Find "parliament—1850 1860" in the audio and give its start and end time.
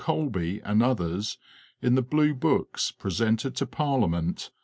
3.67-4.55